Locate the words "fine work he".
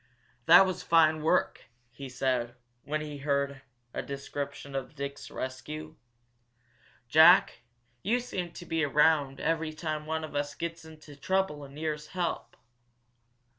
0.81-2.09